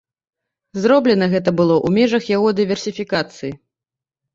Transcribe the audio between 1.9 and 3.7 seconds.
межах яго дыверсіфікацыі.